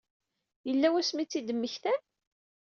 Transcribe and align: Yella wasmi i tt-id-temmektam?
Yella 0.67 0.87
wasmi 0.93 1.19
i 1.23 1.25
tt-id-temmektam? 1.25 2.01